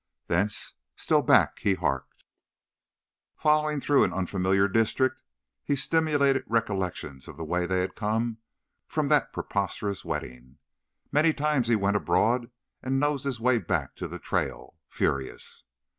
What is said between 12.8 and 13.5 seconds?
and nosed his